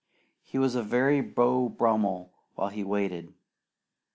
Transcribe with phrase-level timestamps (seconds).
[0.41, 3.35] He was a very Beau Brummel while he waited.